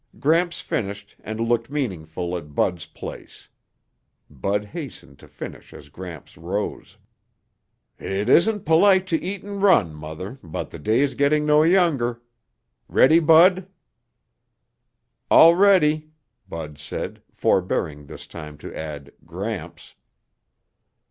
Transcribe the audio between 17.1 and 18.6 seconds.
forebearing this time